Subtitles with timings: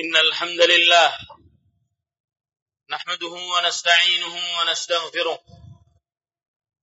[0.00, 1.18] إن الحمد لله
[2.90, 5.40] نحمده ونستعينه ونستغفره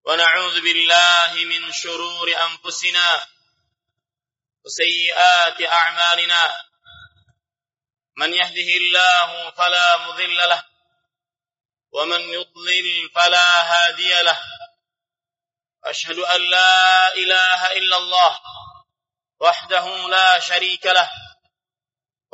[0.05, 3.27] ونعوذ بالله من شرور أنفسنا
[4.65, 6.65] وسيئات أعمالنا.
[8.17, 10.63] من يهده الله فلا مضل له
[11.91, 14.39] ومن يضلل فلا هادي له.
[15.83, 18.41] أشهد أن لا إله إلا الله
[19.39, 21.24] وحده لا شريك له.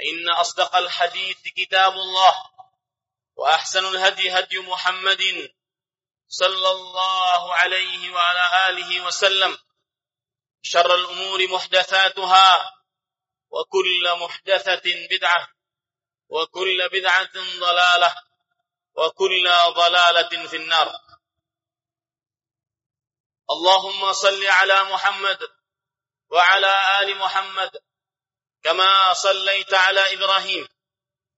[0.00, 2.34] إن أصدق الحديث كتاب الله
[3.36, 5.52] وأحسن الهدي هدي محمد
[6.28, 9.58] صلى الله عليه وعلى آله وسلم
[10.62, 12.72] شر الأمور محدثاتها
[13.50, 15.48] وكل محدثة بدعة
[16.28, 18.14] وكل بدعة ضلالة
[18.94, 21.00] وكل ضلالة في النار.
[23.50, 25.38] اللهم صل على محمد
[26.30, 27.70] وعلى آل محمد
[28.64, 30.68] كما صليت على إبراهيم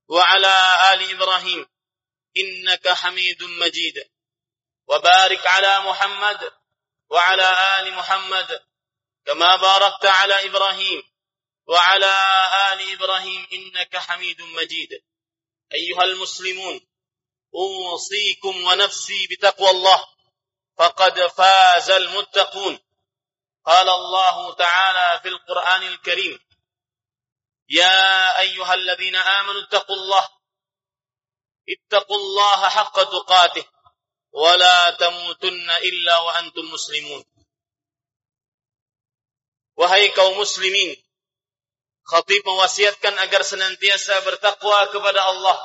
[0.08, 1.66] وعلى آل إبراهيم
[2.36, 4.10] إنك حميد مجيد.
[4.88, 6.52] وبارك على محمد
[7.10, 8.62] وعلى آل محمد
[9.26, 11.02] كما باركت على إبراهيم
[11.66, 12.14] وعلى
[12.72, 15.02] آل إبراهيم إنك حميد مجيد.
[15.72, 16.86] أيها المسلمون
[17.54, 20.04] أوصيكم ونفسي بتقوى الله
[20.78, 22.78] فقد فاز المتقون.
[23.64, 26.45] قال الله تعالى في القرآن الكريم
[27.71, 30.29] يا أيها الذين آمنوا اتقوا الله
[31.69, 33.65] اتقوا الله حق تقاته
[34.31, 37.23] ولا تموتن إلا وأنتم مسلمون
[39.81, 40.93] Wahai kaum muslimin,
[42.05, 45.57] khatib mewasiatkan agar senantiasa bertakwa kepada Allah.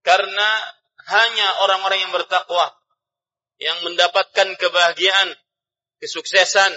[0.00, 0.48] Karena
[1.10, 2.64] hanya orang-orang yang bertakwa
[3.60, 5.28] yang mendapatkan kebahagiaan,
[6.00, 6.72] kesuksesan,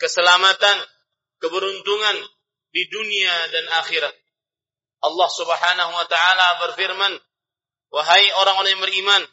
[0.00, 0.82] keselamatan,
[1.38, 2.16] keberuntungan
[2.71, 4.15] di dunia dan akhirat.
[5.01, 7.13] Allah Subhanahu wa taala berfirman,
[7.91, 9.23] "Wahai orang-orang yang beriman,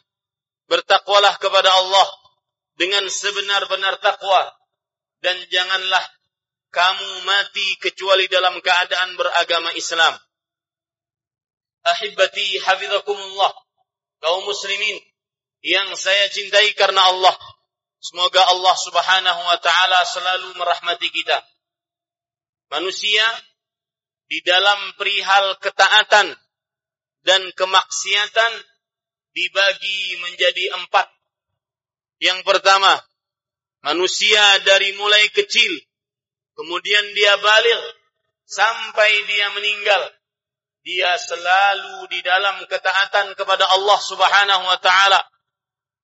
[0.67, 2.07] bertakwalah kepada Allah
[2.75, 4.51] dengan sebenar-benar takwa
[5.23, 6.03] dan janganlah
[6.69, 10.13] kamu mati kecuali dalam keadaan beragama Islam."
[11.79, 13.55] Ahibati hafizakumullah,
[14.19, 14.99] kaum muslimin
[15.63, 17.35] yang saya cintai karena Allah.
[18.03, 21.39] Semoga Allah Subhanahu wa taala selalu merahmati kita
[22.69, 23.25] manusia
[24.29, 26.37] di dalam perihal ketaatan
[27.25, 28.53] dan kemaksiatan
[29.33, 31.07] dibagi menjadi empat.
[32.21, 32.99] Yang pertama,
[33.81, 35.71] manusia dari mulai kecil,
[36.53, 37.81] kemudian dia balik,
[38.45, 40.03] sampai dia meninggal.
[40.83, 45.21] Dia selalu di dalam ketaatan kepada Allah subhanahu wa ta'ala.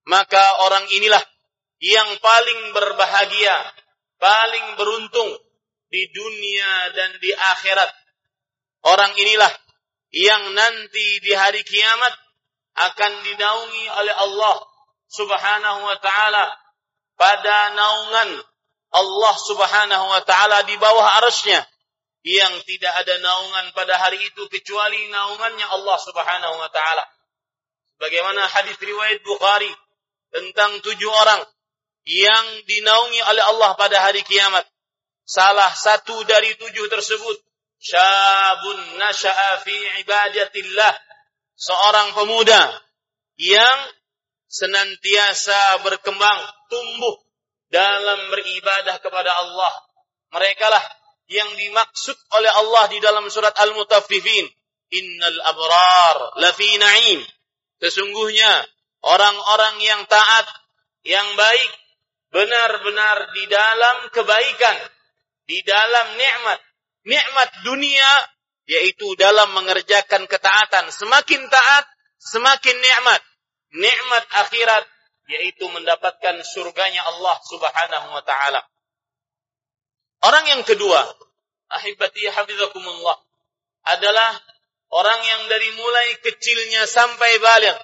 [0.06, 1.24] Maka orang inilah
[1.82, 3.56] yang paling berbahagia,
[4.22, 5.32] paling beruntung,
[5.96, 7.88] di dunia dan di akhirat.
[8.84, 9.48] Orang inilah
[10.12, 12.14] yang nanti di hari kiamat
[12.76, 14.56] akan dinaungi oleh Allah
[15.08, 16.52] Subhanahu wa taala
[17.16, 18.44] pada naungan
[18.92, 21.64] Allah Subhanahu wa taala di bawah arasnya
[22.28, 27.08] yang tidak ada naungan pada hari itu kecuali naungannya Allah Subhanahu wa taala.
[27.96, 29.72] Bagaimana hadis riwayat Bukhari
[30.36, 31.48] tentang tujuh orang
[32.04, 34.68] yang dinaungi oleh Allah pada hari kiamat.
[35.26, 37.38] Salah satu dari tujuh tersebut
[37.82, 39.76] syabun nasha'a fi
[40.06, 40.94] ibadatillah.
[41.56, 42.62] Seorang pemuda
[43.42, 43.80] yang
[44.46, 46.40] senantiasa berkembang
[46.70, 47.16] tumbuh
[47.74, 49.74] dalam beribadah kepada Allah.
[50.30, 50.86] Mereka lah
[51.26, 54.46] yang dimaksud oleh Allah di dalam surat Al-Mutaffifin.
[54.94, 57.26] Innal abrar lafi na'im.
[57.82, 58.62] Sesungguhnya
[59.02, 60.46] orang-orang yang taat
[61.02, 61.72] yang baik
[62.30, 64.78] benar-benar di dalam kebaikan
[65.46, 66.60] di dalam nikmat.
[67.06, 68.10] Nikmat dunia
[68.66, 70.90] yaitu dalam mengerjakan ketaatan.
[70.90, 71.86] Semakin taat,
[72.18, 73.22] semakin nikmat.
[73.76, 74.84] Nikmat akhirat
[75.26, 78.62] yaitu mendapatkan surganya Allah Subhanahu wa taala.
[80.26, 81.02] Orang yang kedua,
[81.70, 83.18] ahibati hafizakumullah,
[83.86, 84.32] adalah
[84.90, 87.78] orang yang dari mulai kecilnya sampai balik,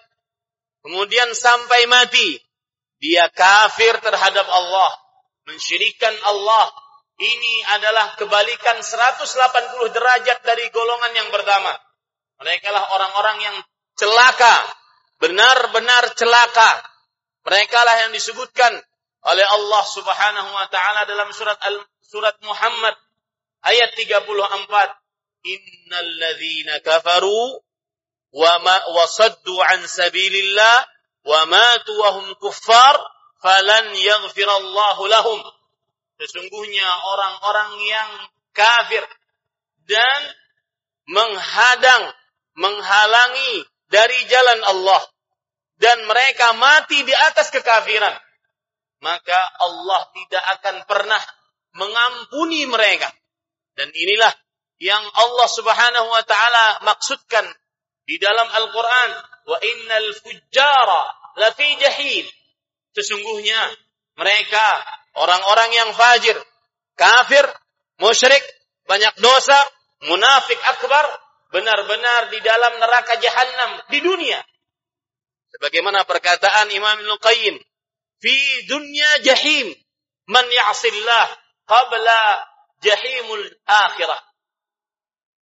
[0.86, 2.42] kemudian sampai mati,
[3.02, 4.92] dia kafir terhadap Allah,
[5.50, 6.70] mensyirikan Allah.
[7.22, 11.70] Ini adalah kebalikan 180 derajat dari golongan yang pertama.
[12.42, 13.58] Mereka lah orang-orang yang
[13.94, 14.66] celaka,
[15.22, 16.82] benar-benar celaka.
[17.46, 18.74] Mereka lah yang disebutkan
[19.22, 22.98] oleh Allah Subhanahu wa taala dalam surat Al surat Muhammad
[23.70, 24.42] ayat 34
[25.46, 27.62] innal ladzina kafaru
[28.34, 30.78] wa ma wasaddu an sabilillah
[31.22, 32.98] wa matu wa kuffar
[33.46, 35.40] falan yaghfirallahu lahum
[36.22, 38.12] sesungguhnya orang-orang yang
[38.54, 39.02] kafir
[39.90, 40.22] dan
[41.10, 42.14] menghadang
[42.54, 45.02] menghalangi dari jalan Allah
[45.82, 48.14] dan mereka mati di atas kekafiran
[49.02, 51.22] maka Allah tidak akan pernah
[51.76, 53.10] mengampuni mereka.
[53.76, 54.32] Dan inilah
[54.78, 57.46] yang Allah Subhanahu wa taala maksudkan
[58.06, 59.12] di dalam Al-Qur'an,
[59.50, 61.04] wa innal fujjara
[61.42, 62.26] lafi jahim.
[62.94, 63.74] Sesungguhnya
[64.22, 64.86] mereka
[65.16, 66.38] orang-orang yang fajir,
[66.96, 67.46] kafir,
[68.00, 68.44] musyrik,
[68.88, 69.58] banyak dosa,
[70.08, 71.06] munafik akbar,
[71.52, 74.40] benar-benar di dalam neraka jahanam di dunia.
[75.52, 77.56] Sebagaimana perkataan Imam Ibnu Qayyim,
[78.24, 78.36] fi
[78.72, 79.68] dunya jahim
[80.32, 81.28] man ya'sillah
[81.68, 82.20] qabla
[82.80, 84.22] jahimul akhirah.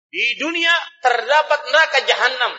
[0.07, 0.73] Di dunia
[1.03, 2.53] terdapat neraka jahanam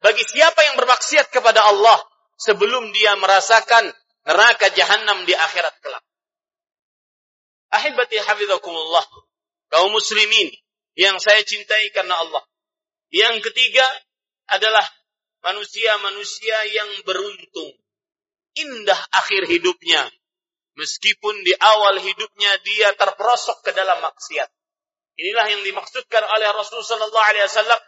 [0.00, 2.00] bagi siapa yang bermaksiat kepada Allah
[2.40, 3.92] sebelum dia merasakan
[4.24, 6.02] neraka jahanam di akhirat kelak.
[7.74, 9.02] Ahibati hafizakumullah,
[9.70, 10.50] kaum muslimin
[10.94, 12.42] yang saya cintai karena Allah.
[13.10, 13.86] Yang ketiga
[14.50, 14.86] adalah
[15.42, 17.74] manusia-manusia yang beruntung.
[18.54, 20.06] Indah akhir hidupnya
[20.74, 24.50] Meskipun di awal hidupnya dia terperosok ke dalam maksiat.
[25.14, 27.80] Inilah yang dimaksudkan oleh Rasulullah sallallahu alaihi wasallam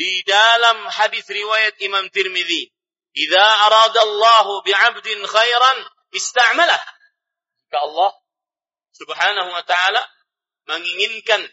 [0.00, 2.72] di dalam hadis riwayat Imam Tirmidzi.
[3.12, 5.78] "Idza arada Allahu 'abdin khairan
[6.16, 6.80] ista'malah."
[7.68, 8.10] Jika Allah
[8.96, 10.00] Subhanahu wa taala
[10.66, 11.44] menginginkan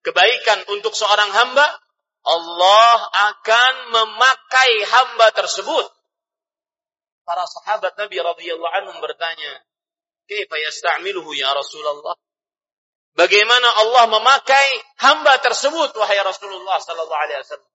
[0.00, 1.66] kebaikan untuk seorang hamba,
[2.24, 2.98] Allah
[3.32, 5.86] akan memakai hamba tersebut.
[7.28, 9.52] Para sahabat Nabi radhiyallahu anhum bertanya,
[10.28, 12.16] Kaifa yasta'miluhu ya Rasulullah?
[13.16, 14.68] Bagaimana Allah memakai
[15.02, 17.72] hamba tersebut wahai Rasulullah sallallahu alaihi wasallam?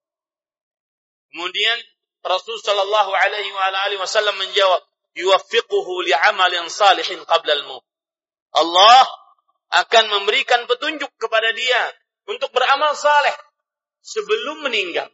[1.34, 1.78] Kemudian
[2.24, 4.80] Rasul sallallahu alaihi wasallam menjawab,
[5.18, 7.84] "Yuwaffiquhu li'amalin salihin qabla al-maut."
[8.54, 9.06] Allah
[9.74, 11.82] akan memberikan petunjuk kepada dia
[12.30, 13.34] untuk beramal saleh
[14.06, 15.10] sebelum meninggal.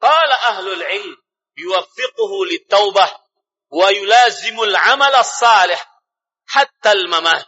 [0.00, 1.16] Qala ahlul ilm
[1.60, 3.10] yuwaffiquhu lit-taubah
[3.70, 5.76] wa yulazimul amal as-salih
[6.48, 7.44] hatta al-mamat.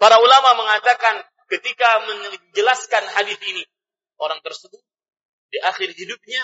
[0.00, 1.20] Para ulama mengatakan
[1.52, 3.62] ketika menjelaskan hadis ini,
[4.16, 4.80] orang tersebut
[5.52, 6.42] di akhir hidupnya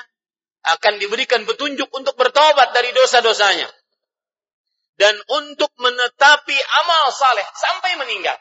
[0.68, 3.72] akan diberikan petunjuk untuk bertobat dari dosa-dosanya
[4.98, 8.34] dan untuk menetapi amal saleh sampai meninggal.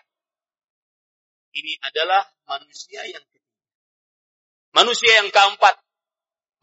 [1.54, 3.50] Ini adalah manusia yang ketiga.
[4.74, 5.77] Manusia yang keempat,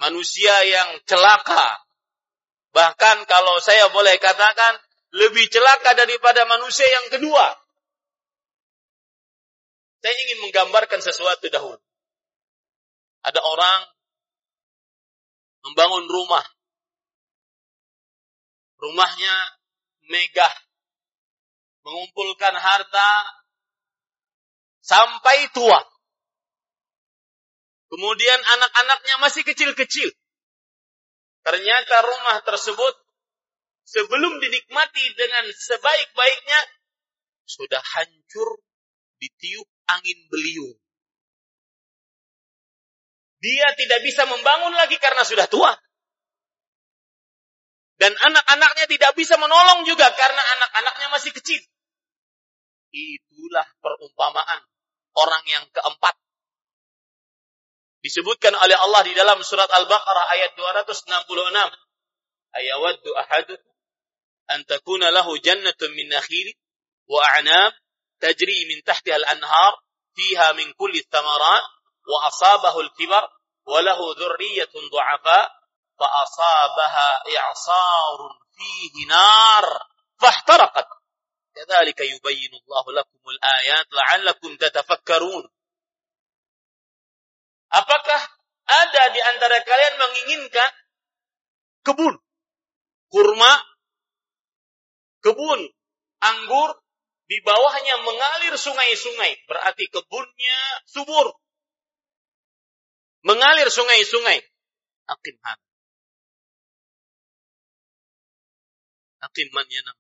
[0.03, 1.83] manusia yang celaka.
[2.75, 4.79] Bahkan kalau saya boleh katakan,
[5.15, 7.55] lebih celaka daripada manusia yang kedua.
[10.03, 11.79] Saya ingin menggambarkan sesuatu dahulu.
[13.25, 13.81] Ada orang
[15.65, 16.45] membangun rumah.
[18.85, 19.35] Rumahnya
[20.09, 20.55] megah.
[21.85, 23.11] Mengumpulkan harta
[24.81, 25.81] sampai tua.
[27.93, 30.09] Kemudian anak-anaknya masih kecil-kecil.
[31.45, 32.95] Ternyata rumah tersebut
[33.85, 36.61] sebelum dinikmati dengan sebaik-baiknya
[37.45, 38.65] sudah hancur
[39.21, 40.75] ditiup angin beliung.
[43.45, 45.77] Dia tidak bisa membangun lagi karena sudah tua.
[48.05, 51.57] Dan anak-anaknya tidak bisa menolong juga karena anak-anaknya masih kecil.
[52.93, 54.61] Itulah perumpamaan
[55.17, 56.13] orang yang keempat.
[58.05, 61.17] Disebutkan oleh Allah di dalam surat Al-Baqarah ayat 266.
[62.61, 63.57] Ayawaddu ahadu
[64.53, 66.53] an takuna lahu jannatun min nakhil
[67.09, 67.73] wa a'nab
[68.21, 69.81] tajri min tahti al-anhar
[70.13, 71.65] fiha min kulli thamarat
[72.05, 73.25] wa asabahu al-kibar
[73.65, 75.64] wa lahu dhurriyatun du'afa
[76.00, 78.18] فأصابها إعصار
[78.56, 79.66] فيه نار
[80.22, 80.88] فاحترقت
[81.56, 85.50] كذلك يبين الله لكم الآيات لعلكم تتفكرون
[87.70, 88.22] Apakah
[88.66, 90.72] ada di antara kalian menginginkan
[91.86, 92.18] kebun.
[93.14, 93.54] Kurma,
[95.22, 95.70] kebun,
[96.18, 96.82] anggur,
[97.30, 99.46] di bawahnya mengalir sungai-sungai.
[99.46, 101.38] Berarti kebunnya subur.
[103.22, 104.42] Mengalir sungai-sungai.
[105.10, 105.70] Akim hati.
[109.25, 109.97] Aqim man yanam.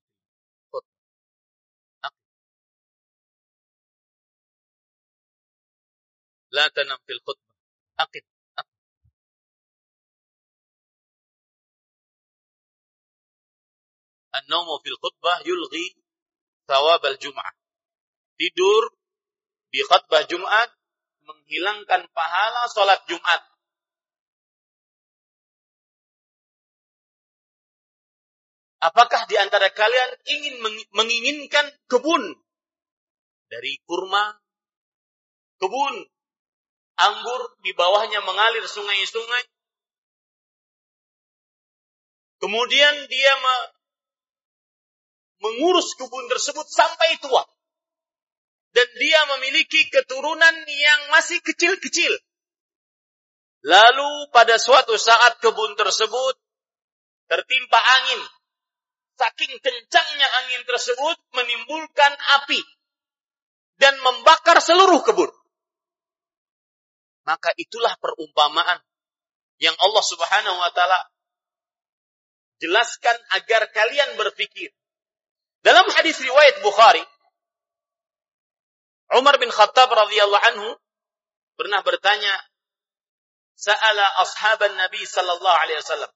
[6.54, 7.56] La tanam fil khutbah.
[8.04, 8.24] Aqim.
[14.36, 15.86] An-naumu fil khutbah yulghi
[16.68, 17.54] thawab al-jum'ah.
[18.38, 18.82] Tidur
[19.72, 20.70] di khutbah Jumat
[21.26, 23.53] menghilangkan pahala sholat Jumat.
[28.84, 30.54] Apakah di antara kalian ingin
[30.92, 32.20] menginginkan kebun
[33.48, 34.36] dari kurma,
[35.56, 36.04] kebun
[36.98, 39.44] anggur, di bawahnya mengalir sungai-sungai.
[42.42, 43.32] Kemudian dia
[45.40, 47.42] mengurus kebun tersebut sampai tua.
[48.74, 52.10] Dan dia memiliki keturunan yang masih kecil-kecil.
[53.64, 56.34] Lalu pada suatu saat kebun tersebut
[57.30, 58.20] tertimpa angin.
[59.14, 62.58] Saking kencangnya angin tersebut menimbulkan api
[63.78, 65.30] dan membakar seluruh kebun.
[67.24, 68.82] Maka itulah perumpamaan
[69.62, 70.98] yang Allah Subhanahu wa taala
[72.58, 74.74] jelaskan agar kalian berpikir.
[75.64, 77.00] Dalam hadis riwayat Bukhari,
[79.16, 80.68] Umar bin Khattab radhiyallahu anhu
[81.56, 82.34] pernah bertanya,
[83.56, 86.12] "Sa'ala ashaban Nabi sallallahu alaihi wasallam,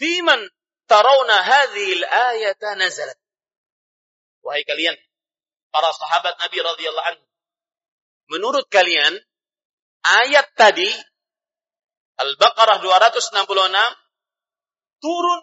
[0.00, 0.40] "Fiman
[0.86, 3.18] tarawna hadhihi al-ayata nazalat?"
[4.46, 4.94] Wahai kalian,
[5.74, 7.24] para sahabat Nabi radhiyallahu anhu,
[8.30, 9.14] menurut kalian
[10.06, 10.88] ayat tadi
[12.16, 13.44] Al-Baqarah 266
[15.04, 15.40] turun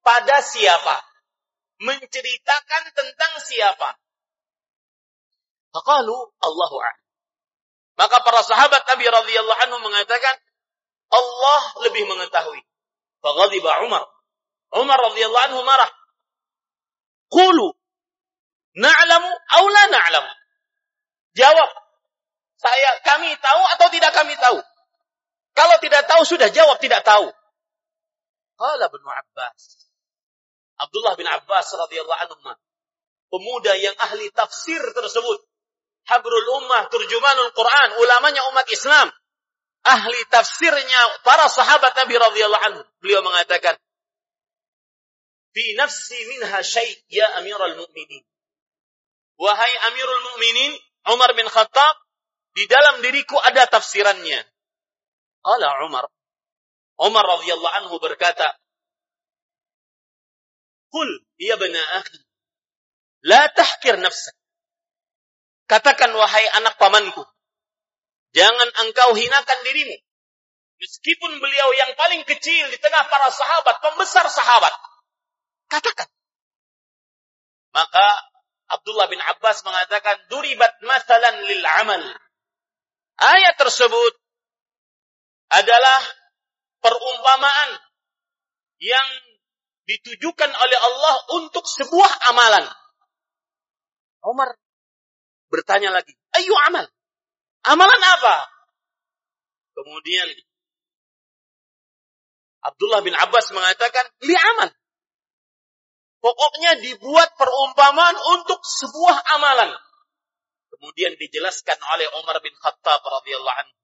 [0.00, 0.96] pada siapa?
[1.80, 4.00] Menceritakan tentang siapa?
[5.76, 7.04] Faqalu Allahu a'lam.
[8.00, 10.40] Maka para sahabat Nabi radhiyallahu anhu mengatakan
[11.12, 12.64] Allah lebih mengetahui.
[13.20, 14.08] Faghadiba Umar.
[14.70, 15.90] Umar radhiyallahu anhu marah.
[17.30, 17.74] Qulu
[18.78, 20.32] na'lamu aw la na'lamu.
[21.34, 21.70] Jawab
[22.60, 24.58] saya kami tahu atau tidak kami tahu?
[25.54, 27.26] Kalau tidak tahu sudah jawab tidak tahu.
[28.60, 29.80] Qala bin Abbas.
[30.80, 32.56] Abdullah bin Abbas radhiyallahu anhu
[33.30, 35.38] pemuda yang ahli tafsir tersebut
[36.10, 39.08] habrul ummah turjumanul Quran ulamanya umat Islam
[39.86, 43.78] ahli tafsirnya para sahabat Nabi radhiyallahu anhu beliau mengatakan
[45.50, 48.22] fi nafsi minha syai' ya amirul mu'minin
[49.40, 50.72] wahai amirul mu'minin
[51.08, 51.96] Umar bin Khattab
[52.52, 54.44] di dalam diriku ada tafsirannya.
[55.40, 56.04] Qala Umar.
[57.00, 58.52] Umar radhiyallahu anhu berkata,
[60.92, 61.08] "Qul
[61.40, 62.20] ya bana akhi,
[63.24, 64.36] la tahkir nafsak."
[65.64, 67.24] Katakan wahai anak pamanku,
[68.36, 69.96] jangan engkau hinakan dirimu.
[70.80, 74.72] Meskipun beliau yang paling kecil di tengah para sahabat, pembesar sahabat.
[75.70, 76.10] Katakan.
[77.70, 78.06] Maka
[78.70, 82.02] Abdullah bin Abbas mengatakan, Duribat masalan lil amal.
[83.20, 84.14] Ayat tersebut
[85.50, 86.00] adalah
[86.82, 87.70] perumpamaan
[88.80, 89.08] yang
[89.86, 92.64] ditujukan oleh Allah untuk sebuah amalan.
[94.26, 94.54] Umar
[95.50, 96.86] bertanya lagi, ayo amal.
[97.66, 98.36] Amalan apa?
[99.76, 100.28] Kemudian
[102.60, 104.68] Abdullah bin Abbas mengatakan, li amal.
[106.20, 109.72] Pokoknya dibuat perumpamaan untuk sebuah amalan.
[110.68, 113.76] Kemudian dijelaskan oleh Umar bin Khattab radhiyallahu anhu.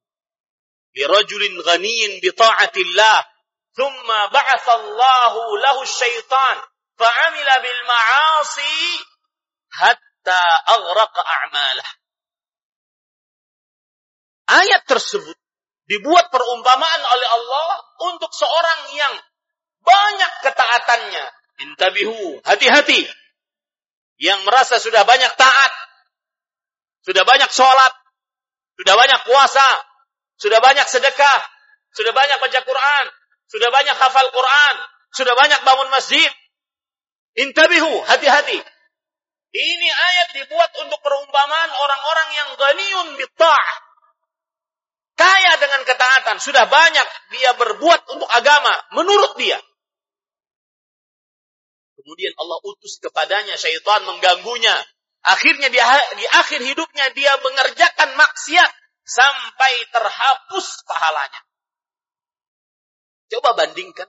[0.96, 3.18] Lirajulin ghaniyin bi ta'atillah,
[3.76, 6.56] thumma ba'atha Allahu lahu syaitan,
[6.96, 8.76] fa'amila bil ma'asi
[9.76, 10.40] hatta
[10.76, 11.88] aghraqa a'malah.
[14.46, 15.36] Ayat tersebut
[15.88, 17.70] dibuat perumpamaan oleh Allah
[18.12, 19.14] untuk seorang yang
[19.82, 21.26] banyak ketaatannya.
[21.56, 23.08] Intabihu, hati-hati.
[24.16, 25.72] Yang merasa sudah banyak taat,
[27.04, 27.92] sudah banyak sholat,
[28.80, 29.68] sudah banyak puasa,
[30.40, 31.40] sudah banyak sedekah,
[31.92, 33.04] sudah banyak baca Quran,
[33.48, 34.74] sudah banyak hafal Quran,
[35.12, 36.28] sudah banyak bangun masjid.
[37.36, 38.56] Intabihu, hati-hati.
[39.56, 43.86] Ini ayat dibuat untuk perumpamaan orang-orang yang ganiun bitta'ah.
[45.16, 46.36] Kaya dengan ketaatan.
[46.36, 48.76] Sudah banyak dia berbuat untuk agama.
[48.92, 49.56] Menurut dia.
[52.06, 54.78] Kemudian Allah utus kepadanya syaitan mengganggunya.
[55.26, 55.82] Akhirnya di,
[56.22, 58.70] di akhir hidupnya dia mengerjakan maksiat
[59.02, 61.42] sampai terhapus pahalanya.
[63.26, 64.06] Coba bandingkan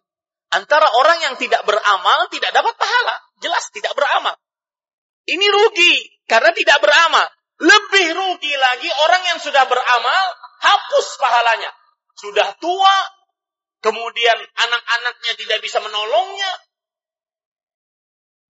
[0.48, 3.16] Antara orang yang tidak beramal tidak dapat pahala.
[3.44, 4.36] Jelas tidak beramal.
[5.27, 7.27] Ini rugi karena tidak beramal.
[7.58, 10.25] Lebih rugi lagi orang yang sudah beramal
[10.63, 11.72] hapus pahalanya.
[12.16, 12.96] Sudah tua,
[13.84, 16.51] kemudian anak-anaknya tidak bisa menolongnya.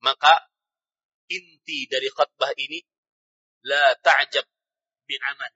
[0.05, 0.33] Maka
[1.31, 2.79] inti dari khutbah ini
[3.65, 4.45] la ta'jab
[5.07, 5.53] bi'amal.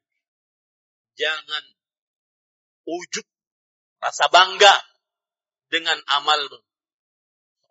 [1.15, 1.63] Jangan
[2.87, 3.27] ujub
[4.01, 4.75] rasa bangga
[5.69, 6.59] dengan amalmu.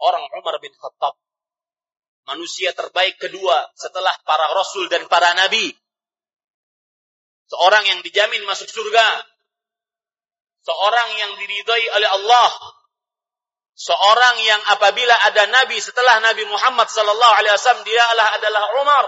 [0.00, 1.21] Orang Umar bin Khattab
[2.31, 5.75] manusia terbaik kedua setelah para rasul dan para nabi.
[7.50, 9.27] Seorang yang dijamin masuk surga.
[10.62, 12.50] Seorang yang diridhai oleh Allah.
[13.75, 19.07] Seorang yang apabila ada nabi setelah Nabi Muhammad sallallahu alaihi wasallam dia adalah Umar.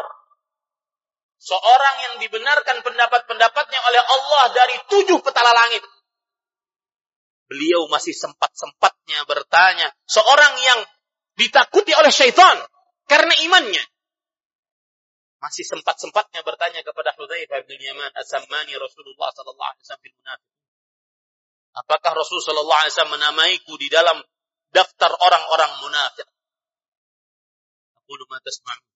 [1.42, 5.82] Seorang yang dibenarkan pendapat-pendapatnya oleh Allah dari tujuh petala langit.
[7.50, 9.90] Beliau masih sempat-sempatnya bertanya.
[10.06, 10.80] Seorang yang
[11.36, 12.62] ditakuti oleh syaitan
[13.10, 13.84] karena imannya.
[15.42, 20.50] Masih sempat-sempatnya bertanya kepada Hudzaifah bin Yaman, "Asammani Rasulullah sallallahu alaihi wasallam fil munafiq?"
[21.72, 24.22] Apakah Rasul sallallahu alaihi wasallam menamaiku di dalam
[24.72, 26.28] daftar orang-orang munafik?
[28.00, 28.88] Aku ma tasma'un.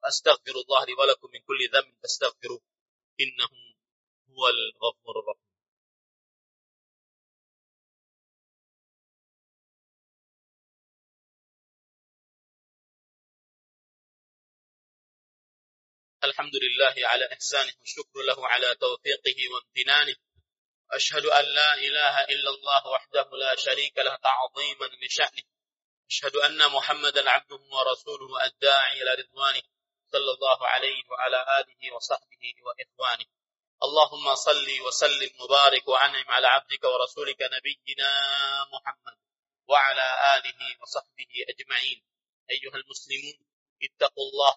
[0.00, 2.60] Astaghfirullah li wa lakum min kulli dhanbin fastaghfiruh.
[3.20, 3.58] Innahu
[4.32, 5.48] huwal ghafurur rahim.
[16.20, 20.16] الحمد لله على إحسانه والشكر له على توفيقه وامتنانه
[20.92, 25.42] أشهد أن لا إله إلا الله وحده لا شريك له تعظيما لشأنه.
[26.10, 29.62] أشهد أن محمدا عبده ورسوله الداعي إلى رضوانه
[30.12, 33.26] صلى الله عليه وعلى آله وصحبه وإخوانه.
[33.82, 38.10] اللهم صل وسلم وبارك وأنعم على عبدك ورسولك نبينا
[38.72, 39.16] محمد
[39.68, 42.02] وعلى آله وصحبه أجمعين.
[42.50, 43.46] أيها المسلمون
[43.82, 44.54] اتقوا الله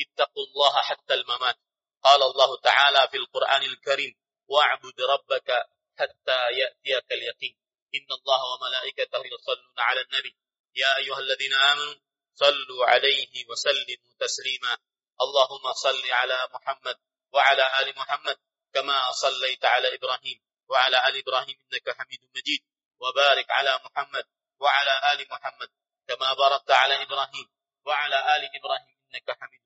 [0.00, 1.58] اتقوا الله حتى الممات.
[2.02, 4.14] قال الله تعالى في القرآن الكريم
[4.48, 7.56] واعبد ربك حتى يأتيك اليقين.
[7.94, 10.36] إن الله وملائكته يصلون على النبي.
[10.76, 11.94] يا أيها الذين آمنوا
[12.34, 14.76] صلوا عليه وسلموا تسليما.
[15.20, 16.96] اللهم صل على محمد
[17.32, 18.36] وعلى آل محمد
[18.74, 22.62] كما صليت على إبراهيم وعلى آل إبراهيم إنك حميد مجيد.
[23.00, 24.24] وبارك على محمد
[24.60, 25.68] وعلى آل محمد
[26.08, 27.46] كما باركت على إبراهيم
[27.86, 29.60] وعلى آل إبراهيم إنك حميد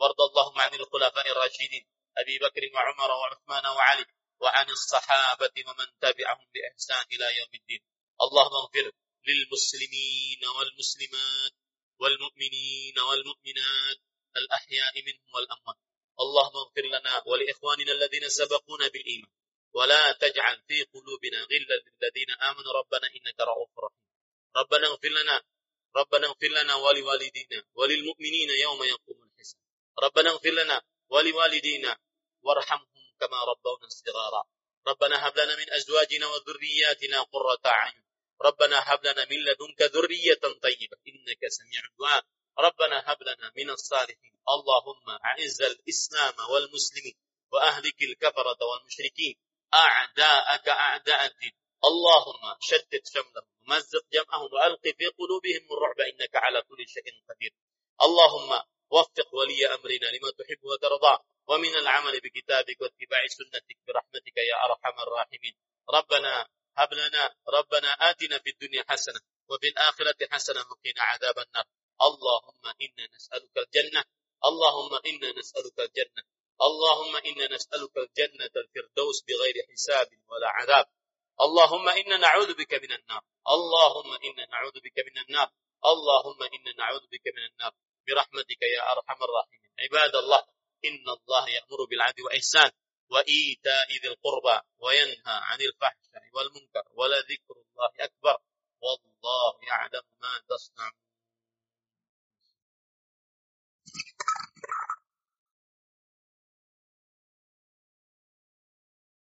[0.00, 1.86] وارض اللهم عن الخلفاء الراشدين
[2.18, 4.06] أبي بكر وعمر وعثمان وعلي
[4.40, 7.82] وعن الصحابة ومن تبعهم بإحسان إلى يوم الدين.
[8.22, 8.92] اللهم اغفر
[9.28, 11.52] للمسلمين والمسلمات
[12.00, 13.98] والمؤمنين والمؤمنات
[14.36, 15.78] الأحياء منهم والأموات.
[16.20, 19.32] اللهم اغفر لنا ولإخواننا الذين سبقونا بالإيمان.
[19.74, 22.72] ولا تجعل في قلوبنا غلا للذين آمنوا.
[22.72, 24.04] ربنا إنك رؤوف رحيم.
[24.56, 25.42] ربنا اغفر لنا
[25.96, 29.60] ربنا اغفر لنا ولوالدينا وللمؤمنين يوم يقوم الحساب.
[30.02, 31.98] ربنا اغفر لنا ولوالدينا
[32.42, 34.44] وارحمهم كما ربونا صغارا.
[34.86, 38.04] ربنا هب لنا من أزواجنا وذرياتنا قرة أعين.
[38.42, 40.96] ربنا هب لنا من لدنك ذرية طيبة.
[41.08, 42.24] إنك سميع الدعاء.
[42.58, 44.34] ربنا هب لنا من الصالحين.
[44.48, 47.14] اللهم أعز الإسلام والمسلمين
[47.52, 49.36] وأهلك الكفرة والمشركين.
[49.74, 51.52] أعداءك أعداء الدين.
[51.84, 56.00] اللهم شتت شملهم ومزق جمعهم وألق في قلوبهم الرعب.
[56.00, 57.52] إنك على كل شيء قدير.
[58.02, 61.33] اللهم وفق ولي أمرنا لما تحب وترضى.
[61.48, 65.54] ومن العمل بكتابك واتباع سنتك برحمتك يا أرحم الراحمين.
[65.90, 71.64] ربنا هب لنا ربنا آتنا في الدنيا حسنة وفي الآخرة حسنة وقنا عذاب النار.
[72.02, 74.04] اللهم إنا نسألك الجنة
[74.44, 76.22] اللهم إنا نسألك الجنة
[76.62, 80.86] اللهم إنا نسألك الجنة الفردوس بغير حساب ولا عذاب.
[81.40, 83.22] اللهم إنا نعوذ بك من النار.
[83.48, 85.50] اللهم إنا نعوذ بك من النار.
[85.86, 87.72] اللهم إنا نعوذ بك من النار.
[88.06, 89.70] برحمتك يا أرحم الراحمين.
[89.78, 90.53] عباد الله
[90.84, 92.70] إن الله يأمر بالعدل والإحسان
[93.10, 98.36] وإيتاء ذي القربى وينهى عن الفحشاء والمنكر ولذكر الله أكبر
[98.82, 101.03] والله يعلم ما تصنعون